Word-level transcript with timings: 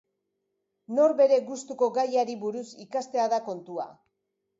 Norbere 0.99 1.37
gustuko 1.49 1.89
gaiari 1.97 2.37
buruz 2.45 2.65
ikastea 2.87 3.29
da 3.35 3.41
kontua. 3.51 3.87